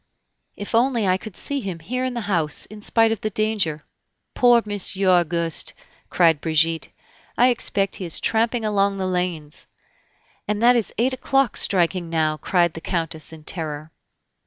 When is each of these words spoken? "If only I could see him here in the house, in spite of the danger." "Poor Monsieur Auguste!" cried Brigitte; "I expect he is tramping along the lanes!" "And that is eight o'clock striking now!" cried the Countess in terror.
"If 0.55 0.73
only 0.73 1.07
I 1.07 1.17
could 1.17 1.35
see 1.37 1.59
him 1.59 1.77
here 1.77 2.03
in 2.03 2.15
the 2.15 2.21
house, 2.21 2.65
in 2.65 2.81
spite 2.81 3.11
of 3.11 3.21
the 3.21 3.29
danger." 3.29 3.85
"Poor 4.33 4.63
Monsieur 4.65 5.07
Auguste!" 5.09 5.75
cried 6.09 6.41
Brigitte; 6.41 6.87
"I 7.37 7.49
expect 7.49 7.97
he 7.97 8.05
is 8.05 8.19
tramping 8.19 8.65
along 8.65 8.97
the 8.97 9.05
lanes!" 9.05 9.67
"And 10.47 10.59
that 10.63 10.75
is 10.75 10.91
eight 10.97 11.13
o'clock 11.13 11.55
striking 11.55 12.09
now!" 12.09 12.37
cried 12.37 12.73
the 12.73 12.81
Countess 12.81 13.31
in 13.31 13.43
terror. 13.43 13.91